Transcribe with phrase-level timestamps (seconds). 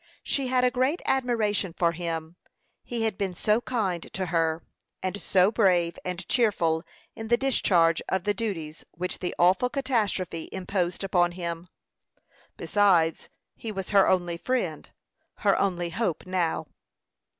[0.23, 2.35] She had a great admiration for him;
[2.83, 4.63] he had been so kind to her,
[5.03, 6.83] and so brave and cheerful
[7.15, 11.67] in the discharge of the duties which the awful catastrophe imposed upon him.
[12.57, 14.89] Besides, he was her only friend
[15.35, 16.65] her only hope now.